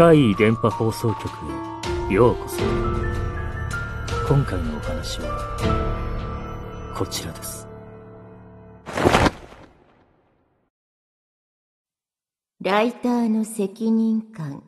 [0.00, 1.28] 怪異電波放送局
[2.10, 2.62] へようこそ。
[4.26, 7.68] 今回のお話はこちらです。
[12.62, 14.62] ライターの責任感。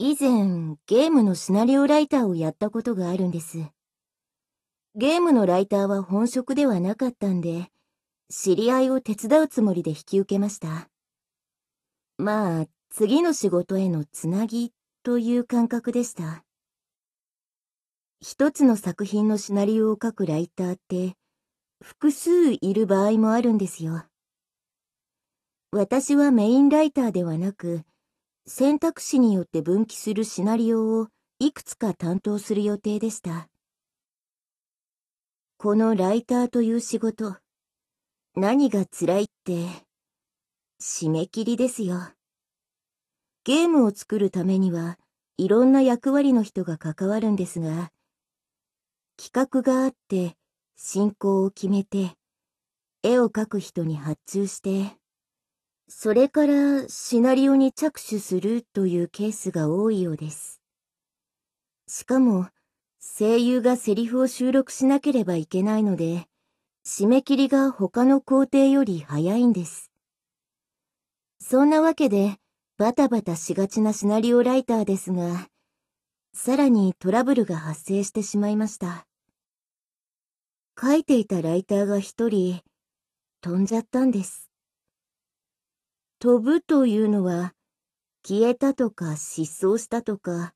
[0.00, 3.58] 以前ゲームのシナリオライターをやったことがあるんです。
[4.96, 7.71] ゲームのライターは本職ではなかったんで
[8.34, 10.88] 知り合いを手伝うつもりで引き受けました。
[12.16, 16.42] まあ、次の仕事へのつなぎという感覚でした。
[18.22, 21.14] 一つの作品のシナリオを書くライターって
[21.82, 24.06] 複数いる場合もあるんですよ。
[25.70, 27.82] 私はメインライターではなく、
[28.46, 33.50] 選択肢によって分岐するシナリオをいくつか担当する予定でした。
[35.58, 37.36] このライターという仕事、
[38.34, 39.66] 何が辛いって、
[40.80, 42.00] 締め切りですよ。
[43.44, 44.98] ゲームを作るためには、
[45.36, 47.90] いろんな役割の人が関わるんですが、
[49.18, 50.38] 企画があって、
[50.76, 52.12] 進行を決めて、
[53.02, 54.96] 絵を描く人に発注して、
[55.86, 60.62] それからシナリオに着手するというケースが多いようです。
[61.86, 62.48] しかも、
[62.98, 66.28] 声優がセリフを収録しなければいけないので、
[66.84, 69.92] 締め切りが他の工程より早いんです。
[71.40, 72.36] そんなわけで、
[72.76, 75.46] バタバタしがちなシナリオライターですが、
[76.34, 79.06] さらにトラブルが発生してしまいました。
[80.80, 82.60] 書いていたライターが一人、
[83.42, 84.50] 飛んじゃったんです。
[86.18, 87.54] 飛ぶというのは、
[88.26, 90.54] 消えたとか失踪したとか、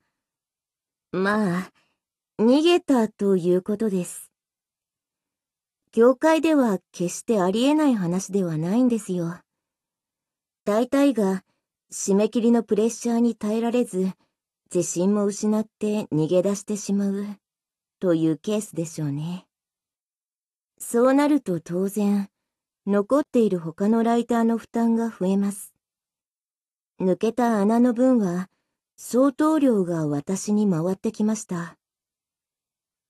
[1.12, 1.72] まあ、
[2.40, 4.32] 逃げたということです。
[5.96, 9.38] 業界では決してありえない話ではないんですよ。
[10.66, 11.42] 大体が
[11.90, 14.12] 締め切りのプレッシャーに耐えられず、
[14.70, 17.24] 自信も失って逃げ出してしまう、
[17.98, 19.46] というケースでしょうね。
[20.76, 22.28] そうなると当然、
[22.86, 25.72] 残っている他のライターの負担が増えます。
[27.00, 28.50] 抜けた穴の分は、
[28.98, 31.78] 相当量が私に回ってきました。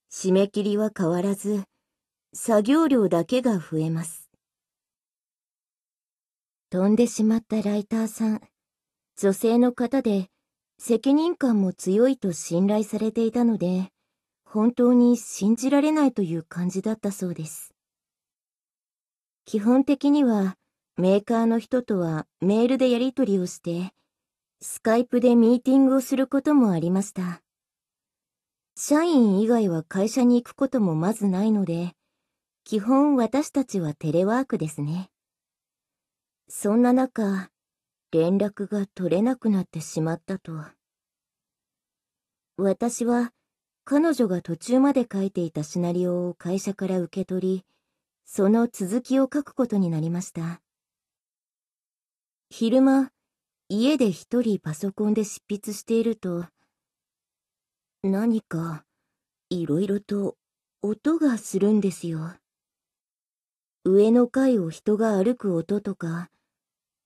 [0.09, 1.65] 締め切りは変わらず、
[2.33, 4.29] 作業量だけが増えます。
[6.71, 8.43] 飛んでしまったライターさん、
[9.19, 10.29] 女性の方で
[10.79, 13.91] 責任感も強いと信頼されていたので、
[14.45, 17.73] 本当に信じられないという感じだったそうです。
[19.45, 20.57] 基本的には
[20.97, 23.93] メーカーの人とはメールでやり取りをして、
[24.61, 27.43] スカイプでミーティングをすることもありました。
[28.77, 31.96] 社員以外は会社に行くこともまずないので、
[32.69, 35.09] 基本私たちはテレワークですね。
[36.49, 37.49] そんな中、
[38.11, 40.53] 連絡が取れなくなってしまったと。
[42.57, 43.33] 私は
[43.85, 47.65] 彼女が途中まで書いていたシナリオを会社から受け取り、
[48.25, 50.61] その続きを書くことになりました。
[52.51, 53.13] 昼間、
[53.69, 56.47] 家で一人パソコンで執筆していると、
[58.03, 58.85] 何か、
[59.51, 60.37] いろいろと
[60.83, 62.35] 音がするんですよ。
[63.89, 66.29] 上の階を人が歩く音とか、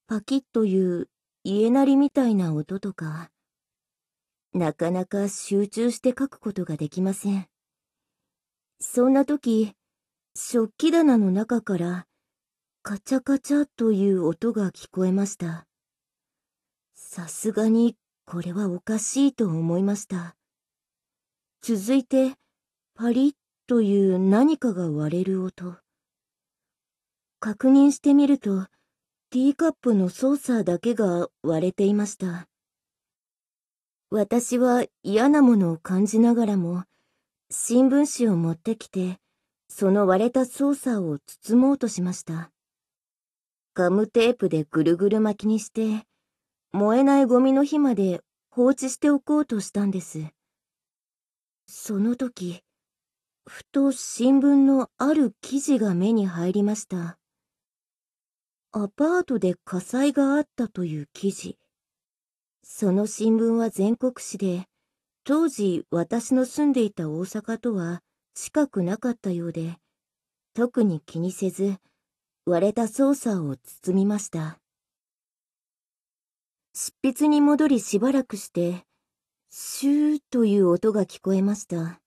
[0.06, 1.10] パキッという
[1.44, 3.30] 家鳴りみたいな音とか、
[4.54, 7.46] なかなか集中して書くことができません。
[8.80, 9.74] そんな時、
[10.34, 12.06] 食器棚の中から
[12.82, 15.66] カチャカチャという音が聞こえました。
[16.94, 20.34] さすがにこれはおかしいと思いました。
[21.60, 22.36] 続いて、
[22.94, 23.34] パリッ
[23.66, 25.76] という何かが割れる音。
[27.42, 28.66] 確認してみると、
[29.30, 32.46] ティーカップのソーサーだけが割れていました。
[34.10, 36.84] 私は嫌なものを感じながらも、
[37.50, 39.18] 新聞紙を持ってきて、
[39.70, 42.50] その割れたソーサーを包もうとしました。
[43.72, 46.04] ガムテープでぐるぐる巻きにして、
[46.72, 48.20] 燃えないゴミの日まで
[48.50, 50.26] 放置しておこうとしたんです。
[51.66, 52.62] その時、
[53.46, 57.19] ふと新聞のある記事が目に入りました。
[58.72, 61.58] アパートで火災があったという記事。
[62.62, 64.66] その新聞は全国紙で、
[65.24, 68.00] 当時私の住んでいた大阪とは
[68.34, 69.74] 近くなかったようで、
[70.54, 71.78] 特に気にせず、
[72.46, 74.60] 割れたソーサーを包みました。
[76.72, 78.84] 執筆に戻りしばらくして、
[79.50, 82.00] シューという音が聞こえました。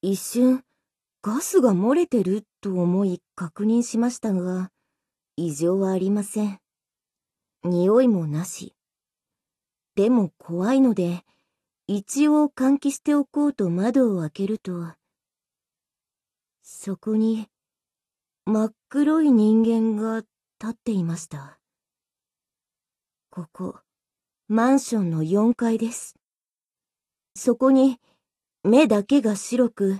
[0.00, 0.62] 一瞬、
[1.22, 4.70] ガスが漏れてると思い確認しましたが、
[5.36, 6.60] 異常はありません。
[7.64, 8.74] 匂いもなし。
[9.96, 11.24] でも怖いので、
[11.86, 14.92] 一応換気しておこうと窓を開けると、
[16.62, 17.48] そこに
[18.46, 20.26] 真っ黒い人間が立
[20.68, 21.58] っていました。
[23.30, 23.80] ここ、
[24.46, 26.14] マンションの4階です。
[27.34, 27.98] そこに
[28.62, 29.98] 目だけが白く、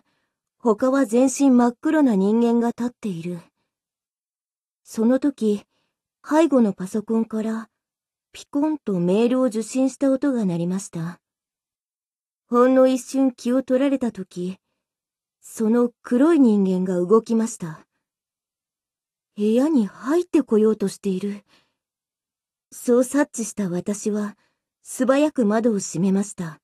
[0.58, 3.40] 他は全身真っ黒な人間が立っている。
[4.84, 5.64] その時、
[6.22, 7.70] 背後のパソコンから
[8.32, 11.20] ピコンとメールを受信した音が鳴りました。
[12.48, 14.58] ほんの一瞬気を取られた時、
[15.40, 17.86] その黒い人間が動きました。
[19.36, 21.44] 部屋に入ってこようとしている。
[22.70, 24.36] そう察知した私は、
[24.82, 26.60] 素早く窓を閉めました。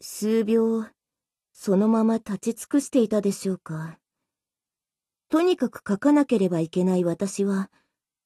[0.00, 0.84] 数秒、
[1.52, 3.98] そのまま立ち尽くしていたでしょうか。
[5.28, 7.70] とにかく書かなければいけない私は、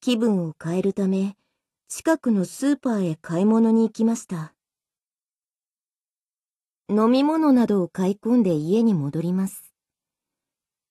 [0.00, 1.36] 気分を変えるため、
[1.88, 4.54] 近くのスーパーへ買い物に行きました。
[6.90, 9.72] 飲み物などを買い込んで家に戻ります。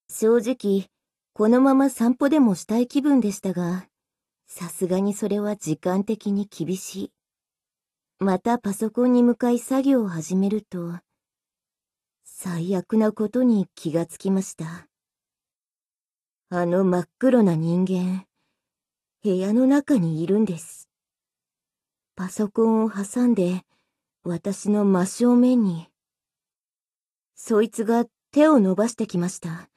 [0.10, 0.90] 正直、
[1.34, 3.88] このまま散歩でもしたい気分でしたが、
[4.48, 7.12] さすがにそれは時間的に厳しい。
[8.20, 11.00] またパソコンに向かい作業を始めると、
[12.24, 14.87] 最悪なことに気がつきました。
[16.50, 18.26] あの真っ黒な人間、
[19.22, 20.88] 部屋の中にいるんです。
[22.16, 23.64] パソコンを挟んで、
[24.24, 25.90] 私の真正面に。
[27.36, 29.70] そいつが手を伸ばしてきました。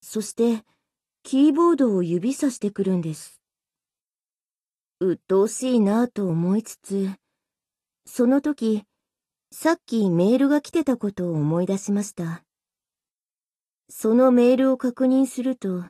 [0.00, 0.62] そして、
[1.24, 3.40] キーボードを指さしてくるんです。
[5.00, 7.10] 鬱陶しいなぁと思いつつ、
[8.06, 8.84] その時、
[9.50, 12.44] さっきメールが来てたことを思い出しました。
[13.92, 15.84] そのメールを確認すると、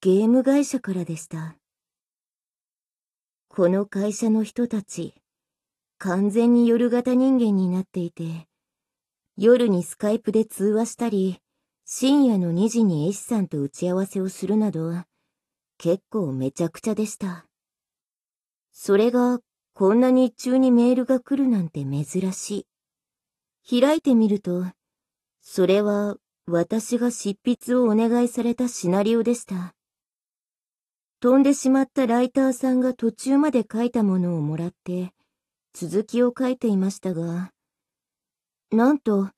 [0.00, 1.56] ゲーム会社からでした。
[3.48, 5.16] この会社の人たち、
[5.98, 8.46] 完全に夜型人間になっていて、
[9.36, 11.40] 夜にスカイプで通話したり、
[11.84, 14.92] 深夜の2時に絵師さんと打ち合わせをするなど、
[15.78, 17.46] 結構めちゃくちゃでした。
[18.70, 19.40] それが、
[19.74, 22.66] こんな日中にメールが来るなんて珍し
[23.64, 23.80] い。
[23.80, 24.66] 開いてみると、
[25.40, 26.16] それは
[26.46, 29.74] 私が執筆をお願いされたシナリオでした。
[31.20, 35.12] 飛んでしまったライターさんが途中まで書いたものをもらって、
[35.72, 37.52] 続きを書いていましたが、
[38.72, 39.30] なんと、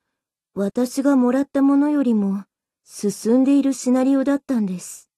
[0.55, 2.45] 私がもらったものよりも
[2.85, 5.11] 進んでいるシナリオだったんです。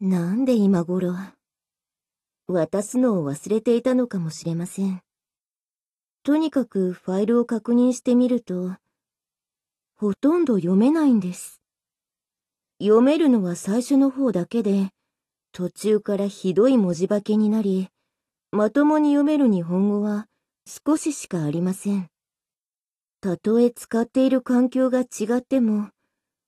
[0.00, 1.14] なんで今頃、
[2.48, 5.00] 渡すのを忘れていたのかもしれません。
[6.24, 8.76] とにかくファイルを確認してみると、
[10.00, 11.60] ほとんど読めないんです。
[12.80, 14.88] 読めるのは最初の方だけで、
[15.52, 17.90] 途中からひどい文字化けになり、
[18.50, 20.24] まともに読める日本語は
[20.64, 22.08] 少ししかありません。
[23.20, 25.04] たとえ使っている環境が違
[25.36, 25.90] っても、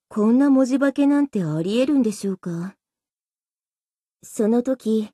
[0.08, 2.74] こんな文字化けなんてあり得るんでしょうか？
[4.22, 5.10] その時、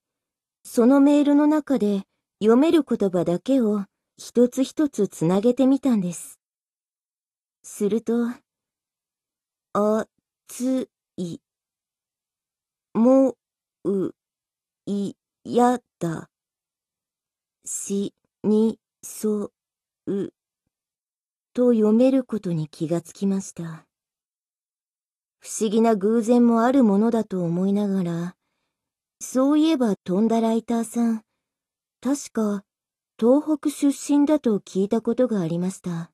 [0.63, 2.03] そのメールの中で
[2.41, 3.87] 読める言葉だけを
[4.17, 6.38] 一つ一つつなげてみたんです。
[7.71, 8.15] すると、
[9.75, 10.07] あ
[10.49, 10.89] つ
[11.19, 11.39] い、
[12.95, 13.37] も
[13.85, 14.15] う、
[14.87, 16.31] いやだ、
[17.67, 19.53] しにそ
[20.07, 20.33] う、
[21.53, 23.87] と読めることに気がつきました。
[25.39, 28.37] 不思議な偶然もあるものだと思いながら、
[29.21, 31.23] そういえば飛んだライターさん、
[32.01, 32.65] 確か
[33.21, 36.11] 東北出身だと聞いたことがありました。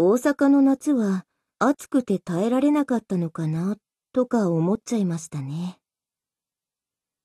[0.00, 1.26] 大阪の夏は
[1.58, 3.76] 暑くて耐えられなかったのかな、
[4.12, 5.80] とか思っちゃいましたね。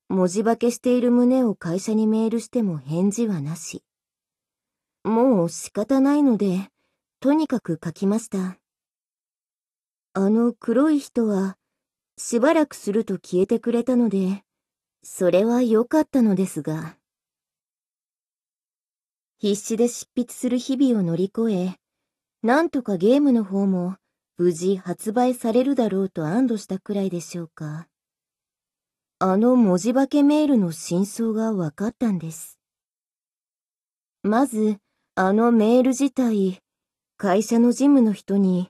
[0.08, 3.84] 文字化けしている旨を会社にメールしても返事はなし。
[5.04, 6.68] もう仕方ないので、
[7.20, 8.58] とにかく書きました。
[10.14, 11.56] あの黒い人は、
[12.18, 14.42] しばらくすると消えてくれたので、
[15.04, 16.96] それは良かったのですが。
[19.38, 21.76] 必死で執筆する日々を乗り越え、
[22.44, 23.96] なんとかゲームの方も
[24.36, 27.88] 無事発売されるだろうと安堵したくらいでしょうか。
[29.18, 32.58] あの文字化けメールの真相が分かったんです。
[34.22, 34.76] まず、
[35.14, 36.58] あのメール自体、
[37.16, 38.68] 会社の事務の人に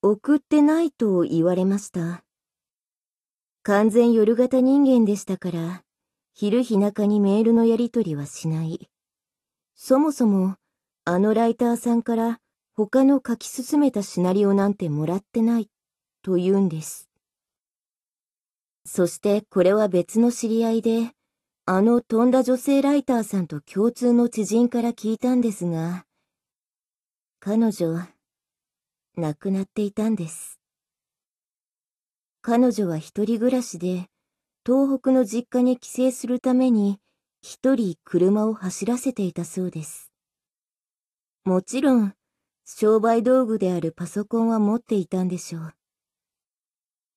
[0.00, 2.22] 送ってないと言われました。
[3.64, 5.82] 完全夜型人間でしたから、
[6.34, 8.88] 昼日中にメールのやり取りはしない。
[9.74, 10.54] そもそも、
[11.04, 12.38] あのライターさんから
[12.78, 15.68] 他の書き進めたシナリオなんてもらってない、
[16.22, 17.08] と言うんです。
[18.86, 21.10] そしてこれは別の知り合いで、
[21.66, 26.04] あの飛んだ女性ライターさんと共通の知人から聞いたんですが、
[27.40, 28.06] 彼女、
[29.16, 30.60] 亡くなっていたんです。
[32.42, 34.06] 彼女は一人暮らしで、
[34.64, 37.00] 東北の実家に帰省するために、
[37.42, 40.12] 一人車を走らせていたそうです。
[41.44, 42.14] もちろん、
[42.70, 45.74] 商売道具であるパソコンは持っていたんでしょう。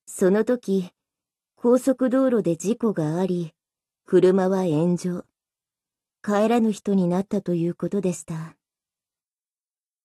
[0.05, 0.91] その時、
[1.55, 3.53] 高速道路で事故があり、
[4.05, 5.25] 車は炎上。
[6.24, 8.55] 帰らぬ人になったということでした。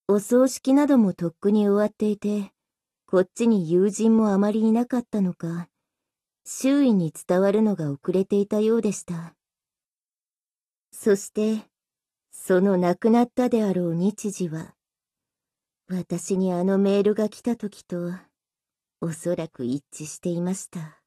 [0.08, 2.50] お葬式などもとっくに終わっていて、
[3.06, 5.68] こっちに友人もあまりいなかったのか、
[6.44, 9.36] 周囲に伝わるのが遅れていたようでした。
[10.90, 11.62] そして、
[12.32, 14.75] その亡くなったであろう日時は、
[15.88, 18.12] 私にあのメールが来た時と、
[19.00, 21.00] おそらく一致していました。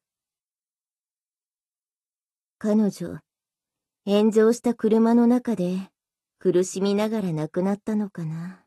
[2.58, 3.18] 彼女、
[4.06, 5.90] 炎上した車の中で
[6.38, 8.64] 苦しみながら亡くなったのかな。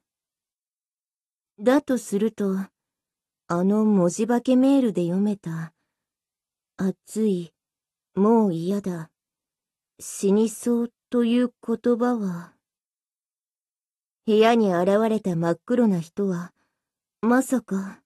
[1.59, 2.57] だとすると、
[3.47, 5.73] あの文字化けメールで読めた、
[6.77, 7.53] 熱い、
[8.13, 9.09] もう嫌だ、
[9.99, 12.52] 死にそうという言葉は、
[14.25, 16.53] 部屋に現れた真っ黒な人は、
[17.21, 17.99] まさか、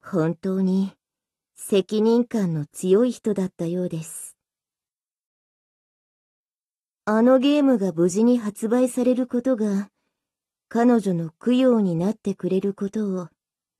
[0.00, 0.92] 本当に
[1.56, 4.34] 責任感の強い人だったようです。
[7.04, 9.90] あのゲームが無事に発売されることが、
[10.70, 13.28] 彼女の供養になってくれることを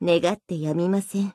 [0.03, 1.35] 願ってやみません。